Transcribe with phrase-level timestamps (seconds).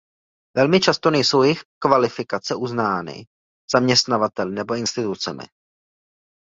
[0.57, 3.25] Velmi často nejsou jejich kvalifikace uznány
[3.75, 5.43] zaměstnavateli nebo institucemi.